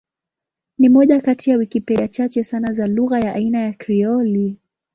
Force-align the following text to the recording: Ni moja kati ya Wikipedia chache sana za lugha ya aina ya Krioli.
Ni 0.77 0.89
moja 0.89 1.21
kati 1.21 1.49
ya 1.49 1.57
Wikipedia 1.57 2.07
chache 2.07 2.43
sana 2.43 2.73
za 2.73 2.87
lugha 2.87 3.19
ya 3.19 3.33
aina 3.33 3.59
ya 3.61 3.73
Krioli. 3.73 4.57